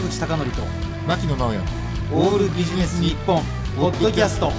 [0.00, 0.62] 坂口孝則と
[1.06, 1.58] 牧野直哉。
[2.12, 3.42] オールビジネス日本
[3.76, 4.50] ポッドキャスト。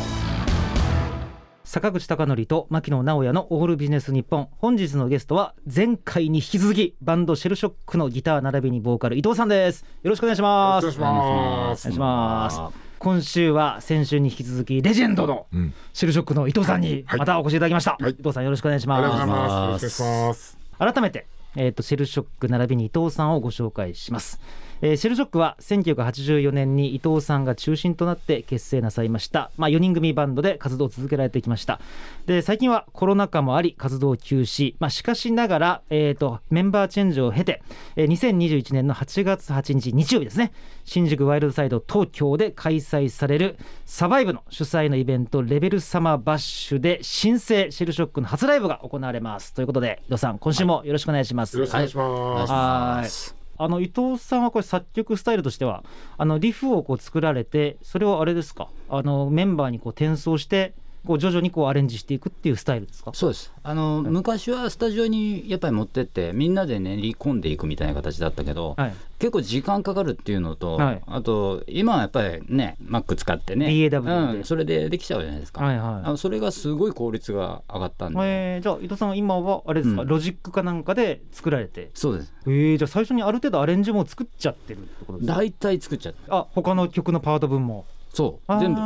[1.63, 4.49] 坂口孝則と牧野直哉のオールビジネス日本。
[4.59, 9.83] 本日のゲストは前回に引き続きバンドシェルショックのギター並びにボーカル伊藤さんです。
[10.03, 10.83] よろしくお願いします。
[10.83, 11.87] よろしくお願いします。
[11.87, 12.77] お願いします。
[12.99, 15.73] 今週は先週に引き続きレジェンドのうん。
[15.91, 17.19] シェルショックの伊藤さんにはい。
[17.19, 18.11] またお越しいただきました、はい。
[18.11, 19.83] 伊藤さんよろしくお願いしまます。
[19.83, 20.57] よろしくお願いしますす。
[20.77, 24.39] 改めてえー、とシェルショック並びに伊藤さんをご紹介します、
[24.81, 31.79] えーシェルショックは1984年に伊藤さんが中心となって結成なさいました、まあ、4人組バンドで活動を続けられてきました。
[32.25, 37.61] で最近はコロナ禍もあり活動休止、まあ、しかしながら、えー、とメンバーチェンジを経て、
[37.95, 40.51] えー2021年の8月8日日曜日ですね。
[40.83, 43.57] 新宿ワイルドサイド東京で開催される
[43.93, 49.53] サバイブの主催のイベントレベルサマーバッシュで新生シェルショックの初ライブが行われます。
[49.53, 53.35] ということで伊藤さん今週もよろしくお願いします、よろしくお願いします。
[53.35, 53.37] はい。
[53.57, 55.83] あの伊藤さんはこれ作曲スタイルとしては
[56.17, 58.69] あのリフをこう作られてそれをあれですか？
[58.87, 60.73] あのメンバーにこう転送して
[61.05, 63.11] こう徐々にこうアレンジしていくっていうスタイルですか？
[63.13, 63.51] そうです。
[63.63, 68.93] あの、昔はスタジオにやっぱり持ってってみんなで練り込んでいくみたいな形だったけど、はい。
[69.19, 71.01] 結構時間かかるっていうのと、はい。
[71.05, 80.07] あと今はやっぱりね Mac 使ってね DAW でうん、それでできちゃうじゃないですか、はいはいあのそれがすごい効率が上がったんで、えーじゃあ伊藤さんは今はあれですか、うん。
[80.07, 81.91] ロジックかなんかで作られて。
[81.93, 82.33] そうです。
[82.47, 85.35] えー、じゃあ最初にある程度アレンジも作っちゃってるってことですか？
[85.35, 87.85] 大体作っちゃってあ他の曲のパート分も。
[88.13, 88.59] そう。
[88.59, 88.81] 全部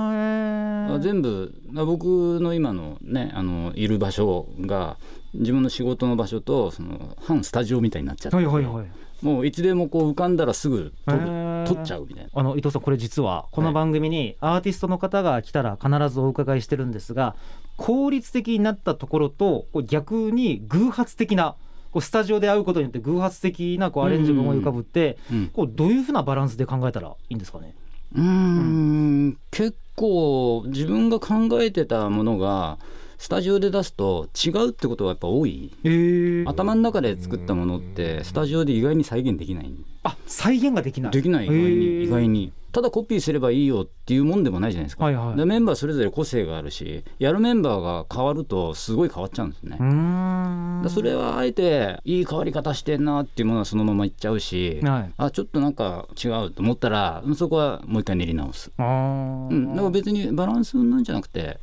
[1.00, 4.98] 全部僕の今のねあのいる場所が
[5.34, 8.86] 自分の仕事の場所とその半スタジオみたいになっちゃって、はいはいはい。
[9.22, 11.66] もういつでもこう浮かんだらすぐ撮るへー。
[11.66, 12.30] 撮っちゃうみたいな。
[12.34, 17.36] あの伊藤さんこれ実はこの番組にアーティストの方が来たら必ずお伺いしてるんですが
[17.78, 21.56] 効率的になったところと逆に偶発的な
[21.92, 27.74] こうスタジオで会うことによって偶発的なこうアレンジが思い浮かぶってうんこうどういうふうなバランスで考えたらいいんですかね？
[28.14, 29.38] うーん。
[29.50, 32.78] 結構自分が考えてたものが
[33.18, 35.74] スタジオで出すと違うってことがやっぱ多い。
[35.84, 39.74] えー、頭の中で作ったものってスタジオで意外に再現できない。
[40.04, 41.12] あ再現ができない。
[41.12, 42.00] できない意外へー。
[42.00, 45.38] に意外にただコピーすればいいよっていうもんでもないじゃないですか、はいはい。
[45.38, 49.78] でメンバーそれぞれ個性があるしやるメンバーが変わるとすごい変わっちゃうんですね。
[49.80, 50.82] う、ーん。
[50.84, 55.14] でそれはあえていい変わり方してんなっていうものはそのままいっちゃうし、はい。
[55.16, 58.74] あちょっとなんか違うと思ったらそこはもう一回練り直す。
[58.78, 61.60] うん、だから別にバランスなんじゃなくて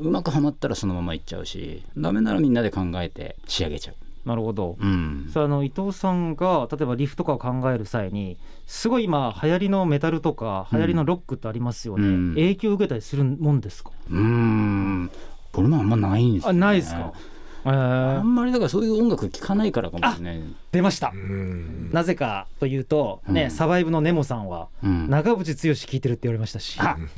[0.00, 3.94] うまくはまったらそのままいっちゃうしダメならみんなで考えて仕上げちゃう、
[4.26, 4.76] なるほど。
[4.80, 12.34] うん、さああの伊藤さんが例えばリフとかを考える際にすごい今流行りのメタルとか流行りのロックってありますよね、うん。
[12.34, 15.10] 影響を受けたりするもんですか、うーん。
[15.52, 21.12] これもあんまないんですよ、あね、ないですか、えあー、んまりだからそういう音楽聴かないからかもしれない、出ました。
[21.14, 21.90] うん。
[21.92, 23.50] なぜかというとね、うん。
[23.52, 26.96] サバイブのネモさんはうん、長渕剛聴いてるって言われましたし、あ。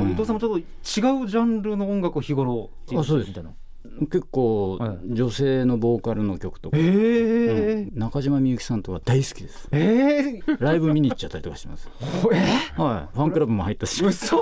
[0.00, 0.64] 伊藤さんもちょっと違う
[1.28, 3.50] ジャンルの音楽を日頃あそうですみたいな
[4.10, 7.92] 結構、はい女性のボーカルの曲とか、えー。
[7.92, 7.98] うん。
[7.98, 9.68] 中島みゆきさんとか大好きです。
[9.72, 11.88] えー、ライブ見に行っちゃったりとかしてます。
[12.32, 13.16] えはい。
[13.16, 14.04] ファンクラブも入ったし。
[14.04, 14.36] 嘘。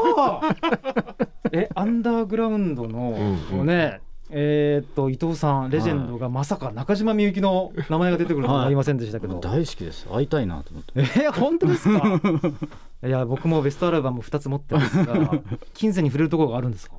[1.52, 3.66] えアンダーグラウンドの、うんうん。
[3.66, 10.04] ねえーっと伊藤さんレジェンドがまさか中島みゆきの名前が出てくるとは思いませんでしたけど、大好きです。
[10.08, 10.92] 会いたいなと思って。
[10.96, 12.20] えー、本当ですか？
[13.06, 15.40] いや僕もベストアルバム2つ持ってますが
[15.74, 16.96] 金銭に触れるところがあるんですか？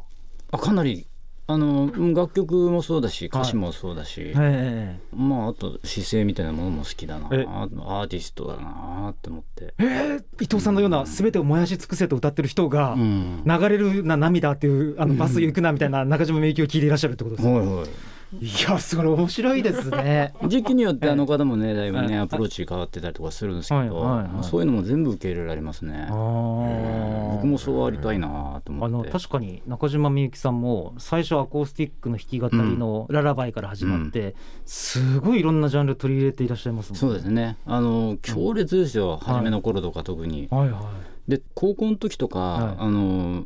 [0.52, 1.06] あかなり
[1.50, 17.88] あのうん楽曲もそうだし歌詞もそうだし、えまああと姿勢みたいなものも好きだなアえーティストだなって思って、えー伊藤さんのような全てを燃やし尽くせと歌ってる人が、うん、流れるな涙っていうあのバス行くなみたいな中島みゆきを聞いていらっしゃるってことですか、はいはい
[18.34, 20.34] いやそれ面白いですね。
[20.48, 22.20] 時期によってあの方もねだいぶねええ。
[22.20, 23.96] アプローチ変わってたりとかするんですけど、はいは
[24.30, 26.08] いはいそういうのも全部受け入れられますね。
[26.10, 34.36] 僕もそうありたいなと思あのって確かに中島みゆきさんも最初アコースティックの弾き語りの「ララバイ」から始まって、
[34.66, 37.58] すごいいろんなジャンル取り入れていらっしゃいますもんそうですね。
[37.66, 40.48] あの強烈ですよ、初めの頃とか特に。
[40.52, 40.82] はいは
[41.28, 41.32] い。
[41.32, 42.76] で高校の時とか、はい。
[42.80, 43.44] あの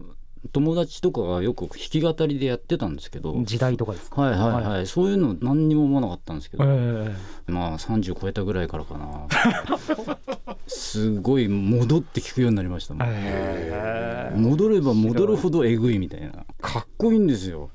[0.51, 7.15] 友達とかがよく弾き語りでやってたんですけど、時代とかですか、はいはいはい、そういうの何にも思わなかったんですけど、え
[7.47, 9.27] まあ30超えたぐらいからかな。
[10.67, 13.07] すごい戻って聞くようになりましたもん。
[13.07, 16.31] え戻れば戻るほどえぐいみたいな。
[16.59, 17.69] かっこいいんですよ。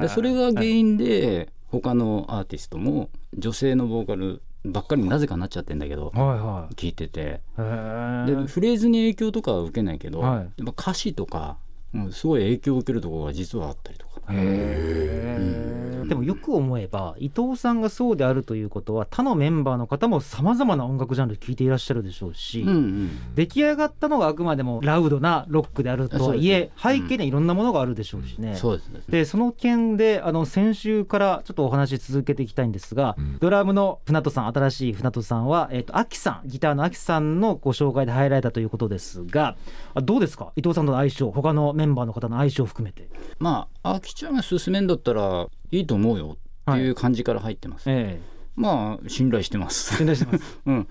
[0.00, 6.74] でそれが原因で他のアーティストも女性のボーカルばっかりになぜかなっちゃってんだけどはいはい。
[6.74, 7.20] 聞いてて。
[7.20, 10.38] へでーフレーズに影響とかは受けないけど、はい。
[10.38, 11.56] やっぱ歌詞とか、
[11.94, 14.09] うんすごい影響を受けるところが実はあったりとか。
[14.32, 23.34] でもよくく思えば伊藤さんがそうであるということは他のメンバーの方もさまざまな音楽ジャンル聴いていらっしゃるでしょうし、うんうん。
[23.34, 28.56] 出来上がったのがあくまでもラウドなロックであるとはいえ、そうです背景にはいろんなものがあるでしょうしね。
[28.56, 29.00] そうですね。
[29.08, 33.38] でその件であの先週からちょっとお話し続けていきたいんですが、うん。
[33.38, 39.56] ドラムの船戸さん新しい船戸さんは、えー、とアキさんギターのアキさんのご紹介で入られたということですが
[39.94, 40.52] あどうですか？
[40.56, 43.08] 伊藤さんとの相性他のメンバーの方の相性を含めて。
[43.38, 46.36] まああきちゃんが進めんだったらいいと思うよ
[46.70, 48.20] っていう感じから入ってます、え
[48.54, 49.94] まあ信頼してます。
[49.94, 50.60] え信頼してます。
[50.66, 50.86] うん、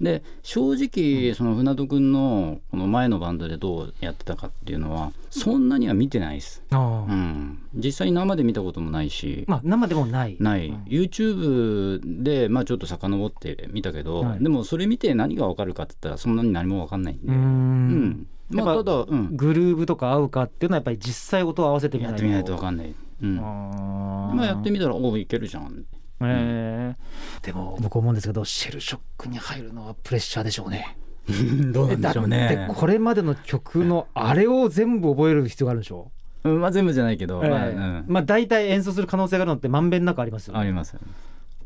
[0.00, 10.36] で正直その船戸君のこの前のバンドでどうやってたかっていうのはそんなには見てないです、あうーん、実際生で見たこともないし、まあ生でもない。
[10.38, 14.38] ない、うん YouTube でまあちょっと遡って見たけど、はい。
[14.40, 22.16] でもそれ見て何が分かるかって言ったらそんなに何も分かんないんで、うーうんんまあただ、うん、グルーブとか合うかっていうのはやっぱり実際音を合わせてみないと。
[22.16, 24.34] やってみないと分かんない、うん、あー。
[24.34, 25.84] まあやってみたらおおいけるじゃん。
[26.20, 30.96] えーでも僕思うんですけどシェルショックに入るのはプレッシャーでしょうね。
[31.72, 36.10] どうえだってこれまでの曲のあれを全部覚える必要があるでしょ、
[36.42, 38.04] うんまあ全部じゃないけど、まあええうん。
[38.08, 40.60] まあ大体演奏する可能性があるのってまんべんなくありますよね。
[40.60, 41.06] ありますよね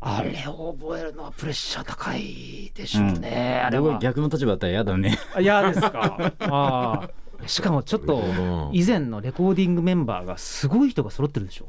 [0.05, 3.93] あれを覚えるのはプレッシャー高いでしょうね、あれは。
[3.93, 5.17] 僕逆の立場だったら嫌だね。
[5.33, 6.33] あ嫌ですか。
[6.41, 8.69] あーしかもちょっとうん。
[8.73, 11.67] 以前のレコーディングメンバーがすごい人が揃ってるでしょ。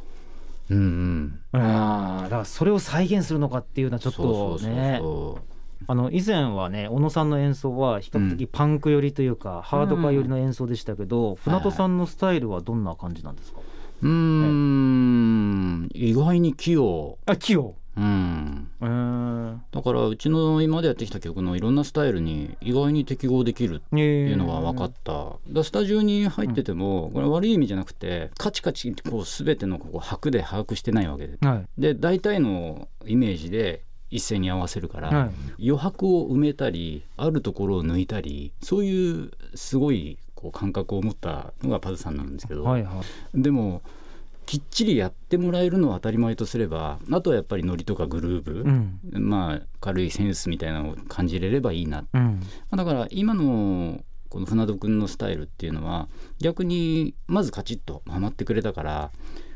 [0.71, 1.61] うんうん。
[1.61, 4.99] あだからそれを再現するのかっていうのはちょっとね。
[5.01, 5.39] そ
[5.87, 13.61] あの以前はね小野さんの演奏は比較的パンク寄りというか、ハードカー寄りの演奏でしたけど、船戸さんのスタイルはどんな感じなんですか、
[14.03, 15.89] ううーん。
[15.93, 17.19] 意外に器用。
[17.27, 18.69] あ器用うん。
[18.81, 31.27] うーんだからうちの今までやってきた曲のいろんなスタイルに意外に適合できるっていうのが分かった、だからスタジオに入ってても、これ悪い意味じゃなくてカチカチこう全てのここ拍で把握してないわけ。
[31.27, 31.67] ではい。
[31.81, 35.27] で大体のイメージで一斉に合わせるから、は
[35.59, 35.69] い。
[35.69, 43.03] 余白を埋めたりあるところを抜いたりそういうすごいこう感覚を持ったのがパズさんなんですけど、はいは
[43.35, 43.43] い。
[43.43, 43.83] でも
[44.47, 49.01] きっちりやってもらえるのは当たり前とすればあとはやっぱりノリとかグルーブ、うん。
[49.13, 52.05] まあ軽いセンスみたいなのを感じれればいいな。
[52.13, 52.41] うん。
[52.71, 56.09] だから今のこの船戸君のスタイルっていうのは
[56.41, 59.13] 逆にまずカチッとはまってくれたから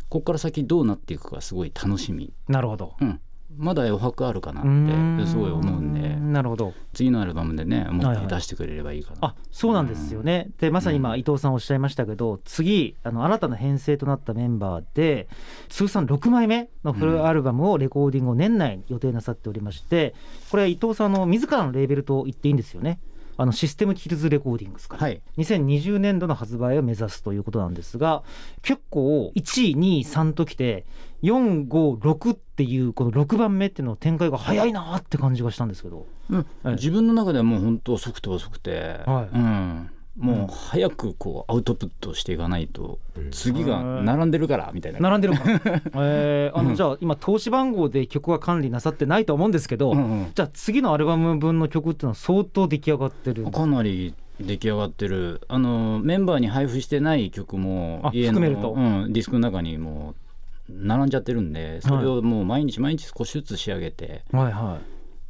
[0.08, 2.96] ここから先どうなっていくかすごい楽しみ、なるほど。
[3.00, 3.20] うん、
[3.56, 6.16] まだ余白あるかなってすごい思うんで。
[6.16, 6.74] なるほど。
[6.92, 8.16] 次のアルバムでねもっはい。
[8.16, 15.28] はいと出してくれればいいかな、あそうなんですよね、でまさに今伊藤さんおっしゃいましたけど次あの新たな編成となったメンバーで
[15.68, 20.14] 通算6枚目のフルアルバムをレコーディングを年内に予定なさっておりまして
[20.50, 23.00] これは伊藤さんの自らのレーベルと言っていいんですよね
[23.38, 25.23] あのシステムキルズレコーディングスから、はい。
[25.38, 28.25] 2020年度の発売を目指すということなんですが
[28.62, 30.85] 結構1位2位3ときて
[31.23, 36.06] 456っていうこの6番目っていうの展開が早いなって感じがしたんですけど。
[36.31, 36.46] うん。
[36.62, 39.37] はい自分の中ではもう本当遅くて遅くて、はい。
[39.37, 43.31] うん、もう早くこうアウトプットしていかないとうん。
[43.31, 44.99] 次が並んでるからみたいな。
[44.99, 46.75] 並んでるから、 えーあのうん。
[46.75, 50.26] じゃあ今投資番号で曲は管理なさってないと思うんですけど、うんうん。
[50.35, 53.44] じゃあ次のアルバム分の曲っていうのは相当出来上がってる。
[53.50, 55.41] かなり出来上がってる。
[55.49, 58.73] あのメンバーに配布してない曲もあ家の含めると。
[58.73, 60.29] うん、ディスクの中にもう
[60.69, 64.79] 並んじゃってるんでそれをもう毎日毎日少しずつ仕上げてはいは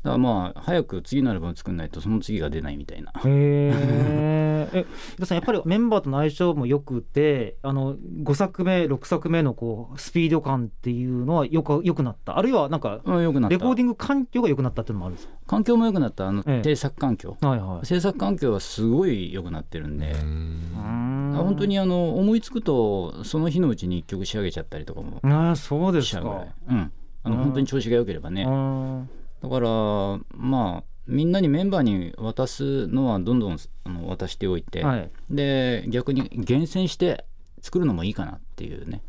[0.02, 3.10] だからまあ早く次のアルバム作んないとその次が出ないみたいな。
[3.10, 4.48] いへー。
[4.70, 4.84] え
[5.16, 12.38] 伊田さんやっぱりメンバーとの相性もよくてあの5作目6作目のこうスピード感っていうのはよくよくなった？
[12.38, 15.34] あるいはなんかレコーディング環境が良くなったっていうのもあるんですか？
[15.46, 16.28] 環境も良くなった。
[16.28, 16.62] あのええ。
[16.64, 17.86] 制作環境、はいはい。
[17.86, 21.32] 制作環境はすごい良くなってるんで、うーん。
[21.34, 26.44] 本当にあの思いつくとその日のうちに一曲仕上げちゃったりとかもああそうですか。
[26.68, 27.42] うん、あのうん。
[27.44, 29.02] 本当に調子が良ければね、あ
[29.42, 29.68] だから
[30.36, 35.10] まあみんなにメンバーに渡すのはどんどんあの渡しておいて、ーはい。
[35.30, 37.24] で逆に厳選して
[37.62, 39.02] 作るのもいいかなっていうね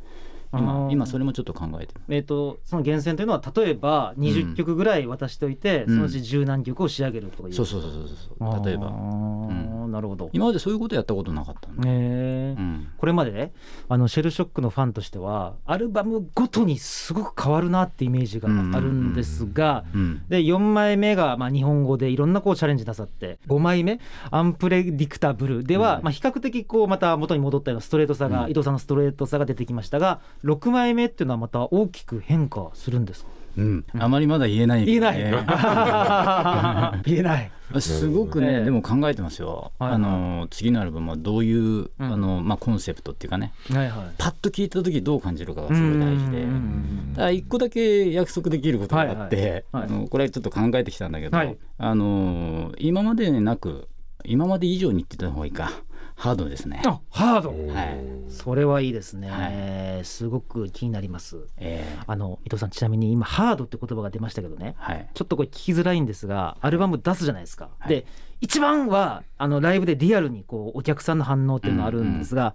[0.52, 5.96] 今今それもちょっと考えてるえー、とその厳選というのは例えば20曲ぐらい渡しておいて、うん。
[5.96, 7.54] そのうち十何曲を仕上げるとかいう。
[7.54, 8.08] そうそうそうそう
[8.40, 8.66] そう。
[8.66, 8.88] 例えば。
[8.88, 12.60] あーなるほど、今までそういうことやったことなかったんで、えー。
[12.60, 13.52] うん、これまでね
[13.88, 20.24] あのシェルショックのファンとしてはアルバムごとにすごく変わるなってイメージがあるんですが、うん。
[20.30, 24.00] で4枚目がまあ日本語でいろんなこうチャレンジなさって5枚目
[24.32, 26.04] 「アンプレディクタブル」ではうん。
[26.04, 28.52] まあ比較的こうまた元に戻ったようなストレートさが、うん。
[28.52, 33.30] 伊藤さんのストレートさが出てきましたが6枚目っていうのはまた大きく変化するんですか？
[33.58, 34.86] うん、あまりまだ言えない。
[34.86, 35.18] け言えない、
[37.04, 37.52] 言えない。
[37.80, 39.96] すごくね、ええでも考えてますよ、はいはい。
[39.96, 41.92] あの次のアルバムはどういう、うん。
[42.00, 43.52] あのまあ、コンセプトっていうかね。
[43.72, 44.14] はいはい。
[44.18, 46.44] パッと聞いた時どう感じるかがすごい大事で。
[46.44, 49.52] うんうんうんあ一個だけ約束できることがあって、はいはい。
[49.52, 49.64] はい。
[49.74, 51.58] あのこれはちょっと考えてきたんだけど、はい。
[51.78, 53.88] あの今までなく
[54.26, 55.72] 今まで以上に言ってた方がいいか
[56.20, 56.82] ハードですね。
[56.86, 57.50] あハード。
[57.52, 57.98] はい。
[58.28, 61.48] それはいいですね、はすごく気になります。
[61.56, 64.76] えーあの伊藤さんちなみに今ハードって言葉が出ましたけどね。
[64.78, 65.10] はい。
[65.14, 67.90] ちょっとこれ聞きづらいんですがアルバム出すじゃないですか、はい。
[67.90, 68.06] で
[68.42, 72.54] 一番はあのライブでリアルにこうお客さんの反応っていうのはあるんですが、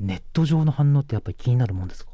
[0.00, 2.10] ネット上の反応ってやっぱり気になるもんですか？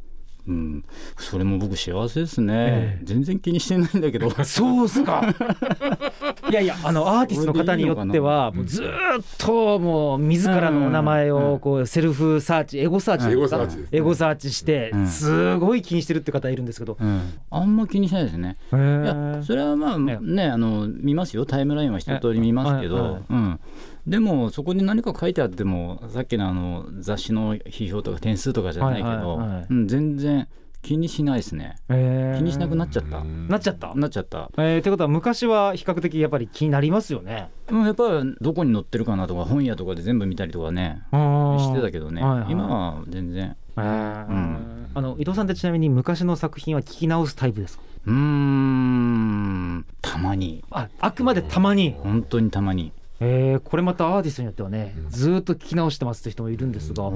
[0.46, 0.84] うん、
[1.16, 3.04] それも僕幸せですね、ええ。
[3.04, 4.28] 全然気にしてないんだけど。
[4.44, 5.22] そうっすか。
[6.50, 8.86] いやいやあのアーティストの方によってはもうずー
[9.20, 13.86] っともう自らのお名前をこうセルフサーチエゴサーチエゴサーチね。
[13.92, 15.06] エゴサーチしてうん。
[15.06, 17.20] すごい気にしてるって方いるんですけど、うん、
[17.50, 18.56] あんま気にしないですね。
[18.72, 21.46] へいやーそれはまあえねあの見ますよ。
[21.46, 23.10] タイムラインは一通り見ますけど、えはい。
[23.10, 23.22] はい。
[23.30, 23.60] うん、
[24.06, 29.40] でもそこに何か書いてあってもさっきのあの雑誌の批評とか点数とかじゃないけど、
[29.86, 30.48] 全然
[30.82, 31.76] 気にしないですね。
[31.88, 32.38] へー。
[32.38, 33.94] 気にしなくなっちゃった、なっちゃった？
[33.94, 37.50] なっちゃった、えー、ってことは昔は比較的やっぱり気になりますよね。
[37.70, 42.50] うん、やっぱりどこに載ってるかなとか本屋とかで全部見たりとかねしてたけどね、はいはい。
[42.50, 43.56] 今は全然。
[43.76, 44.86] えー。
[44.94, 47.84] あの伊藤さんってちなみに昔の作品は聞き直すタイプですか？
[48.06, 50.64] うーんたまに。
[50.72, 52.92] ああくまでたまに、本当にたまに
[53.24, 57.10] えー、これまたアーティストによってはねずーっと聞き直してますって人もいるんですが、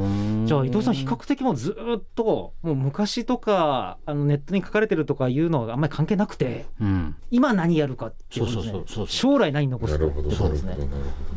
[0.44, 7.16] じゃあ伊藤さん比較的もうずーっともう昔とかあのネットに書かれてるとかいうのはあんまり関係なくてうん。
[7.32, 8.72] 今何やるかっていうことですね。
[8.72, 10.76] そうそうそうそう将来何残すかってことですね。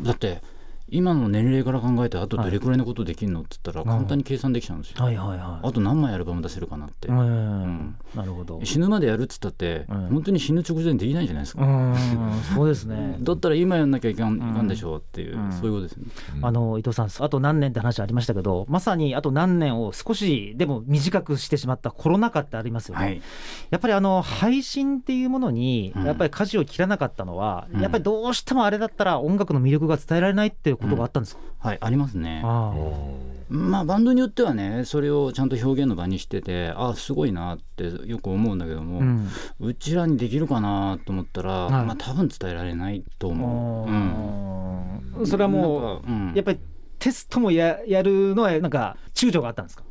[0.04, 0.42] だって
[0.92, 5.68] 今の年齢から考えてあとどれくらいのことできるのって言ったら簡単に計算できちゃうんですよ、はいはいはい。
[5.68, 7.96] あと何枚アルバム出せるかなって、うん。
[8.16, 8.60] なるほど。
[8.64, 11.96] 死ぬまでやるっつったって、うん本当に死ぬ直前できないじゃないですか、うん。
[12.56, 13.18] そうですね。
[13.22, 15.52] だったら今やんなきゃいかん,、いかんでしょうっていう、うん。
[15.52, 16.06] そういうことですね、
[16.42, 23.22] あの伊藤さんあと何年って話ありましたけどまさにあと何年を少しでも短くしてしまったコロナ禍ってありますよね、はい。
[23.70, 26.06] やっぱりあの配信っていうものにうん。
[26.06, 27.82] やっぱり舵を切らなかったのは、うん。
[27.82, 32.42] やっぱりどうしてもあれだったら音楽の魅力が伝えられないっていうことがあったんですか、はいありますね。
[32.44, 32.74] あ
[33.50, 39.04] まあバンドによってはねそれをちゃんと表現の場にしててあすごいなってよく思うんだけどあも、う
[39.60, 41.86] うんちらにできるかなと思ったら、はい。
[41.86, 45.28] まあ多分伝えられないと思う、うんうん。
[45.28, 46.02] それはもう
[46.36, 46.60] やっぱり
[47.00, 49.84] テストもややるのはなんか躊躇があったんですか？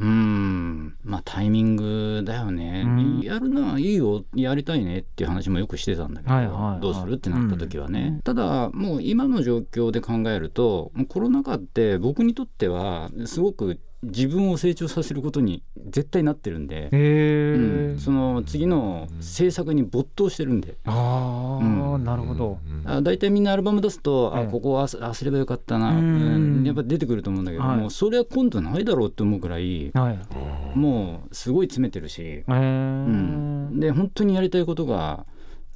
[0.00, 0.96] うーん。
[1.04, 3.20] まあタイミングだよね、うん。
[3.20, 4.24] やるのはいいよ。
[4.34, 6.80] やりたいねっていう話もよくしてたんだけど、はいはいはい。
[6.80, 8.20] どうするってなった時はね、うん。
[8.22, 20.76] ただもう今の状況で考えるとコロナ禍って僕にとってはすごく自分を成長させることに絶対なってるんで、うんその次の制作に没頭してるんで。
[20.84, 22.04] ああ、うん。
[22.04, 24.44] なるほど、あ大体みんなアルバム出すと、ええ。
[24.44, 25.98] あここはあすあすればよかったな、うん。
[25.98, 27.90] うんやっぱ出てくると思うんだけども、はい。
[27.90, 30.78] それは今度ないだろうって思うくらいはい。
[30.78, 35.26] もうすごい詰めてるし、うん、で本当にやりたいことが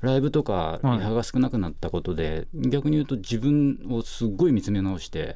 [0.00, 0.98] ライブとかはい。
[0.98, 5.32] リハが少なくなったことで、逆に言うと自分をすっごい見つめ直して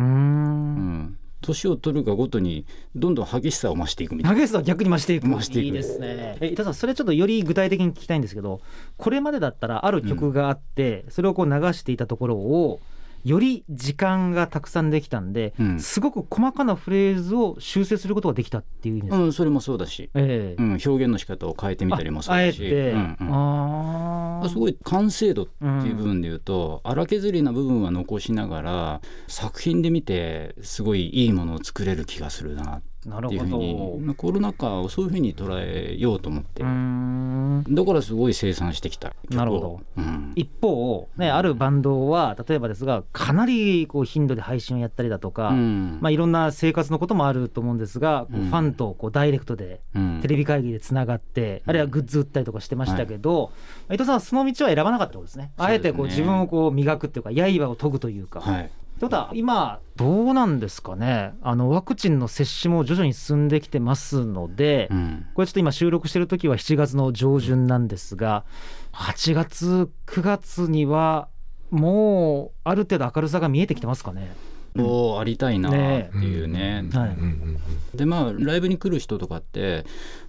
[1.43, 4.39] 年を取るがごとにどんどん激しさを増していくみたいな。
[4.39, 5.29] 激しさは逆に増していく。
[5.29, 5.67] 増していく。
[5.67, 6.39] いいですね。
[6.41, 8.61] え伊藤さんそれちょっとより具体的に聞きたいんですけど
[8.97, 12.81] これまでだったらある曲があって、それをこう流していたところを
[13.25, 15.81] より時間がたくさんできたんで、うん。
[15.81, 19.11] すごく細かなフレーズを修正することができたっていう意味です。
[19.17, 20.63] か、うん、それもそうだし、ええ。
[20.63, 23.29] うん、表現の仕方を変えてみたりもそうだし、うんうん。
[23.33, 34.15] ああすごい完成度っていう部分で言うと、荒削りな部分は残しながら作品で見てすごいいいものを作れる気がするなってなるほど。
[34.15, 39.13] コロナ禍をそういうふうに捉えようと思って、だからすごい生産してきた。
[39.29, 40.33] なるほど、うん。
[40.37, 45.99] 一方、ね、あるバンドは例えばですがかなりこう頻度で配信をやったりだとか、うん。
[46.01, 48.47] まあ、いろんな生活のこともあると思うんですが、こううん。
[48.47, 50.21] ファンとこうダイレクトでうん。
[50.23, 53.51] テレビ会議でつながって、あるいはグッズ売ったりとかしてましたけど、
[53.89, 55.51] 伊藤さんはその道は選ばなかったことですね。
[55.57, 58.41] あえてこう自分をこう磨くっていうか刃を研ぐというか。
[58.41, 58.71] はい
[59.03, 61.35] ということは今どうなんですかね。
[61.43, 65.27] あのワクチンの接種も徐々に進んできてますので、うん。
[65.35, 68.45] これちょっと今収録してる時は7月の上旬なんですが
[68.93, 71.29] 8月9月には
[71.71, 74.37] もうある程度明るさが見えてきてますかね。
[74.77, 75.77] こうありたいなって
[76.19, 76.89] いうね。
[76.93, 77.97] はい。
[77.97, 79.85] でまあライブに来る人とかって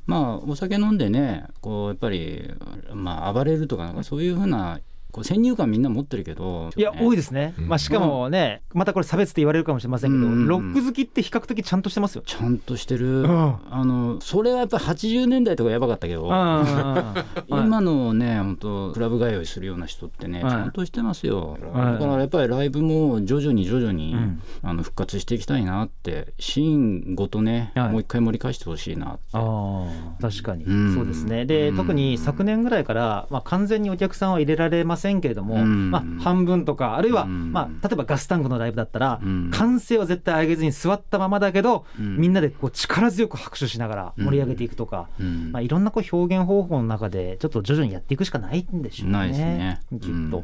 [0.08, 2.52] まあお酒飲んでねこうやっぱり
[2.92, 4.80] まあ暴れるとかなんかそういうふうな
[5.14, 7.68] こう先入観みんな持ってるけどいや多いでですね、うん。
[7.70, 12.24] まあ、しかもねまたこれ差別って言われるかもしれませんけど、うんロック好きって比較的ちゃんとしてますよ。
[12.26, 13.56] ちゃんとしてる、うん。
[13.70, 16.28] あのそれはやっぱり80年代とかやばかったけど、
[17.48, 20.52] 今のね本当クラブ通いするような人ってね、はい。
[20.52, 21.94] ちゃんとしてますよ、はい。
[21.94, 24.42] だからやっぱりライブも徐々に徐々に、うん。
[24.62, 26.78] あの復活していきたいなってシー
[27.12, 27.92] ンごとね、はい。
[27.92, 29.24] もう一回盛り返してほしいなって。
[29.34, 30.96] あー確かに、うん。
[30.96, 31.46] そうですね。
[31.46, 31.78] で、うん。
[31.78, 35.92] 特に昨年ぐらいから、まあ、完全にお客さんは入れられませんけれども、うん。
[35.92, 37.52] まあ、半分とかあるいは、うん。
[37.52, 39.52] まあ、例えばガスタンクのライブだったら、うん。
[39.52, 42.18] 歓声は絶対上げずに座ったままだけど、うん。
[42.18, 45.52] みんなでこう力強く拍手しながら盛り上げていくとか、うん。
[45.52, 49.14] まあ、いろんなこう表現方法の中でちょっと徐々にやっていくしかないんでしょうね。
[49.14, 49.80] ないですね。
[49.92, 50.20] きっと、うん。
[50.24, 50.42] 伊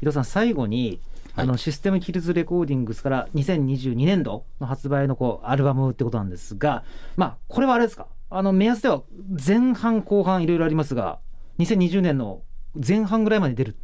[0.00, 1.00] 藤さん最後に
[1.34, 6.82] あのシステムキルズレコーディングスから2022年度の発売のこうアルバムってことなんですが、
[7.16, 8.06] まあ、これはあれですか？
[8.30, 9.02] あの目安では
[9.46, 11.18] 前半後半いろいろありますが
[11.58, 12.42] 2020年の
[12.74, 13.76] 前半ぐらいまで出る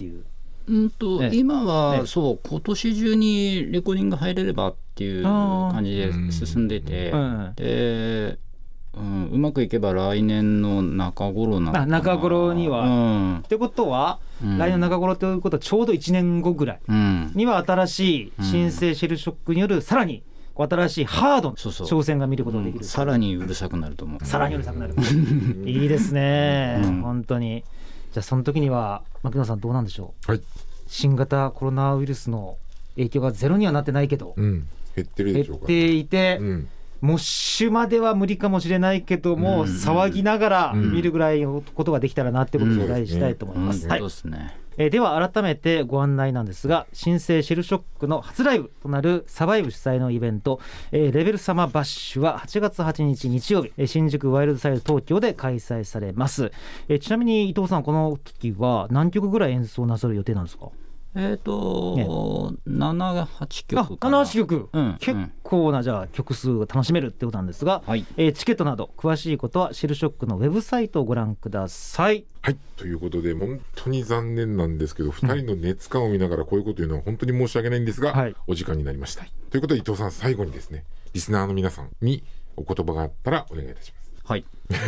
[0.00, 0.24] っていう。
[0.68, 7.52] うんとええ今は、ええそう今年中にレコーディング入れればっていう感じで進んでて、うん。
[7.56, 8.38] で、
[8.94, 11.84] うん、うまくいけば来年の中頃なのかな。
[11.84, 12.82] あ中頃には。
[12.84, 13.38] うん。
[13.38, 14.58] ってことは、うん。
[14.58, 18.44] 来年の中頃ということはちょうど1年後ぐらいうん、には新しいうん。
[18.44, 20.22] 新生シェルショックによるさらに
[20.56, 21.86] 新しいハードなそうそう。
[21.86, 22.84] 挑戦が見ることができる。
[22.84, 24.24] さらにうるさくなると思う。
[24.24, 24.94] さらにうるさくなる。
[25.66, 27.02] いいですね、うん。
[27.02, 27.64] 本当に。
[28.12, 30.30] じゃあその時には牧野さんどうなんでしょう？
[30.32, 30.42] はい。
[30.86, 32.56] 新型コロナウイルスの
[32.96, 34.66] 影響がゼロにはなってないけど、うん。
[34.96, 36.68] 減ってるでしょうか減っていて、うん
[37.00, 40.92] モッシュまでは無理かもしれないけども、うん騒ぎながらうん。
[40.92, 43.86] 見るぐらいのことができたらなってことをお願いしたいと思います。
[43.88, 44.02] はい。
[44.02, 44.56] ですね。
[44.76, 50.58] えーでは改めてご案内なんですが新生シェルショックの初ライブとなるサバイブ主催のイベント、
[50.92, 56.50] えーレベルサマバッシュは8月8日日曜日えー新宿ワイルドサイド東京で開催されます、
[56.88, 60.68] えーちなみに伊藤さんこの時は何曲ぐらい演奏なさる予定なんですか？
[61.14, 64.22] えっ、ー、と、ね、78曲かな。
[64.22, 72.24] 7曲、うん、結構なじゃあ曲数が楽しめるってことなんですが、はい、えー、チケットなど詳しいことはシェルショックのウェブサイトをご覧ください。
[72.42, 78.14] はいということで本当に残念なんですけど、2人の熱感を見ながらこういうこと言うのは本当に申し訳ないんですが、
[78.46, 79.24] お時間になりました。
[79.50, 82.22] ということで伊藤さん最後にですねリスナーの皆さんに
[82.56, 84.12] お言葉があったらお願いいたします。
[84.24, 84.44] はい。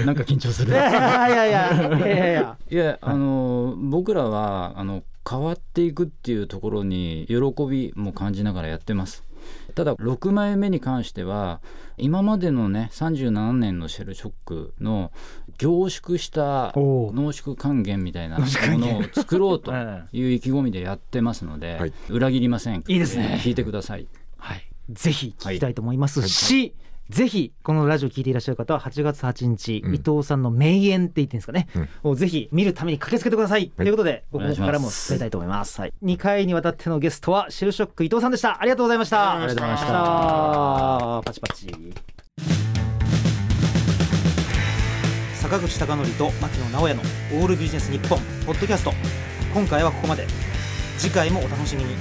[0.06, 0.70] なんか緊張する。
[0.72, 2.58] いやいやいやいやいや。
[2.70, 9.24] いやあの僕らはあの変わっていくっていうところに喜びも感じながらやってます。
[9.74, 11.60] ただ6枚目に関しては
[11.96, 15.10] 今までのね37年のシェルショックの
[15.58, 18.44] 凝縮した濃縮還元みたいなも
[18.78, 21.92] のを作ろうと えいう意気込みでやってますので、はい。
[22.08, 23.40] 裏切りませんいいですね。
[23.42, 24.06] 聞いてください。
[24.36, 26.74] はい、ぜひ聞きたいと思いますし、
[27.10, 29.94] ぜひこのラジオ聞いていらっしゃる方は8月8日、うん。
[29.94, 31.68] 伊藤さんの名演って言っていいんですかね、
[32.02, 38.60] をぜひ見るために駆けつけてください、ということで僕お願いしますからも伝えたいと思います、はい、2回にわたってのゲストはシェルショック伊藤さんでした。
[38.60, 39.34] ありがとうございました。
[39.34, 39.94] ありがとうございましたた
[41.24, 41.94] パチパチ。
[45.34, 47.02] 坂口孝則と牧野直哉の
[47.42, 48.92] 「オールビジネス日本ポッドキャスト。
[49.52, 50.26] 今回はここまで。
[50.98, 51.96] 次回もお楽しみに